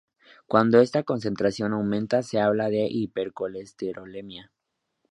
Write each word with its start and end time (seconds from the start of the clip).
Cuando 0.47 0.79
esta 0.81 1.03
concentración 1.03 1.73
aumenta 1.73 2.23
se 2.23 2.39
habla 2.39 2.69
de 2.71 2.87
hipercolesterolemia. 2.89 4.51